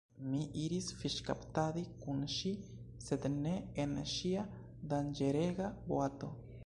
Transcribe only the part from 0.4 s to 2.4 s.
iris fiŝkaptadi kun